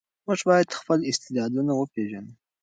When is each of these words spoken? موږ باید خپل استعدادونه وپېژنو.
موږ 0.25 0.39
باید 0.49 0.77
خپل 0.79 0.99
استعدادونه 1.11 1.71
وپېژنو. 1.75 2.33